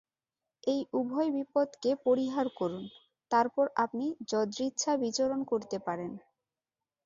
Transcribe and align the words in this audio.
এই 0.63 0.81
উভয় 0.93 1.29
বিপদকে 1.35 1.91
পরিহার 2.05 2.47
করুন, 2.59 2.83
তারপর 3.31 3.65
আপনি 3.83 4.05
যদৃচ্ছা 4.31 4.91
বিচরণ 5.03 5.39
করিতে 5.43 5.77
পারেন। 5.87 6.11